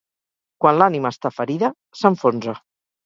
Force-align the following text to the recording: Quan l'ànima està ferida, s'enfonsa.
Quan 0.63 0.79
l'ànima 0.79 1.11
està 1.15 1.31
ferida, 1.41 1.71
s'enfonsa. 2.01 2.57